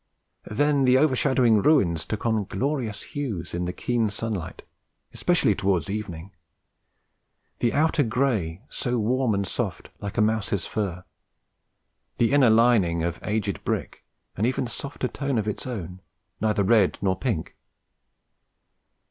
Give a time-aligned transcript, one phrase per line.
[0.49, 4.63] Then the overshadowing ruins took on glorious hues in the keen sunlight,
[5.13, 6.31] especially towards evening;
[7.59, 11.03] the outer grey so warm and soft, like a mouse's fur;
[12.17, 14.03] the inner lining, of aged brick,
[14.35, 16.01] an even softer tone of its own,
[16.41, 17.55] neither red nor pink.